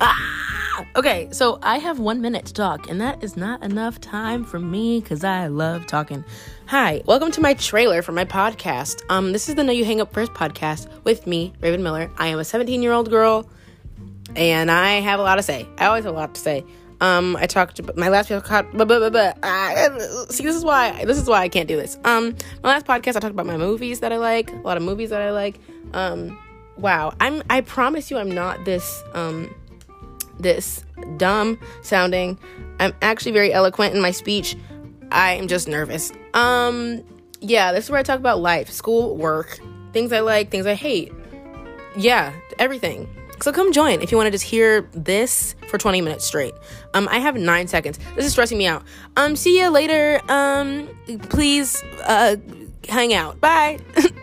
Ah! 0.00 0.86
Okay, 0.96 1.28
so 1.30 1.58
I 1.62 1.78
have 1.78 1.98
one 1.98 2.20
minute 2.20 2.46
to 2.46 2.52
talk, 2.52 2.88
and 2.88 3.00
that 3.00 3.22
is 3.22 3.36
not 3.36 3.62
enough 3.62 4.00
time 4.00 4.44
for 4.44 4.58
me 4.58 5.00
because 5.00 5.24
I 5.24 5.46
love 5.46 5.86
talking. 5.86 6.24
Hi, 6.66 7.02
welcome 7.06 7.30
to 7.32 7.40
my 7.40 7.54
trailer 7.54 8.02
for 8.02 8.12
my 8.12 8.24
podcast. 8.24 9.02
Um, 9.08 9.32
this 9.32 9.48
is 9.48 9.54
the 9.54 9.64
No 9.64 9.72
You 9.72 9.84
Hang 9.84 10.00
Up 10.00 10.12
First 10.12 10.32
podcast 10.32 10.88
with 11.04 11.26
me, 11.26 11.52
Raven 11.60 11.82
Miller. 11.82 12.10
I 12.18 12.28
am 12.28 12.38
a 12.38 12.44
17 12.44 12.82
year 12.82 12.92
old 12.92 13.10
girl, 13.10 13.48
and 14.34 14.70
I 14.70 15.00
have 15.00 15.20
a 15.20 15.22
lot 15.22 15.36
to 15.36 15.42
say. 15.42 15.66
I 15.78 15.86
always 15.86 16.04
have 16.04 16.14
a 16.14 16.16
lot 16.16 16.34
to 16.34 16.40
say. 16.40 16.64
Um, 17.00 17.36
I 17.36 17.46
talked 17.46 17.78
about 17.78 17.96
my 17.96 18.08
last 18.08 18.28
podcast. 18.30 18.76
But, 18.76 18.88
but, 18.88 19.12
but, 19.12 19.38
uh, 19.44 20.26
see, 20.28 20.44
this 20.44 20.56
is 20.56 20.64
why 20.64 21.04
this 21.04 21.18
is 21.18 21.28
why 21.28 21.40
I 21.42 21.48
can't 21.48 21.68
do 21.68 21.76
this. 21.76 21.98
Um, 22.04 22.34
my 22.62 22.70
last 22.70 22.86
podcast, 22.86 23.16
I 23.16 23.20
talked 23.20 23.34
about 23.34 23.46
my 23.46 23.56
movies 23.56 24.00
that 24.00 24.12
I 24.12 24.16
like, 24.16 24.50
a 24.50 24.56
lot 24.56 24.76
of 24.76 24.82
movies 24.82 25.10
that 25.10 25.22
I 25.22 25.30
like. 25.30 25.60
Um, 25.92 26.38
wow, 26.76 27.12
I'm. 27.20 27.42
I 27.50 27.60
promise 27.60 28.10
you, 28.10 28.18
I'm 28.18 28.30
not 28.30 28.64
this. 28.64 29.02
Um, 29.12 29.54
this 30.38 30.84
dumb 31.16 31.58
sounding. 31.82 32.38
I'm 32.80 32.94
actually 33.02 33.32
very 33.32 33.52
eloquent 33.52 33.94
in 33.94 34.00
my 34.00 34.10
speech. 34.10 34.56
I 35.10 35.34
am 35.34 35.48
just 35.48 35.68
nervous. 35.68 36.12
Um, 36.34 37.04
yeah, 37.40 37.72
this 37.72 37.84
is 37.84 37.90
where 37.90 38.00
I 38.00 38.02
talk 38.02 38.18
about 38.18 38.40
life, 38.40 38.70
school, 38.70 39.16
work, 39.16 39.60
things 39.92 40.12
I 40.12 40.20
like, 40.20 40.50
things 40.50 40.66
I 40.66 40.74
hate. 40.74 41.12
Yeah, 41.96 42.32
everything. 42.58 43.08
So 43.40 43.52
come 43.52 43.72
join 43.72 44.00
if 44.00 44.10
you 44.10 44.16
want 44.16 44.26
to 44.26 44.30
just 44.30 44.44
hear 44.44 44.88
this 44.92 45.54
for 45.68 45.76
20 45.76 46.00
minutes 46.00 46.24
straight. 46.24 46.54
Um, 46.94 47.08
I 47.10 47.18
have 47.18 47.36
nine 47.36 47.68
seconds. 47.68 47.98
This 48.16 48.24
is 48.24 48.32
stressing 48.32 48.58
me 48.58 48.66
out. 48.66 48.84
Um, 49.16 49.36
see 49.36 49.58
you 49.58 49.68
later. 49.68 50.20
Um, 50.28 50.88
please, 51.28 51.82
uh, 52.04 52.36
hang 52.88 53.12
out. 53.12 53.40
Bye. 53.40 53.78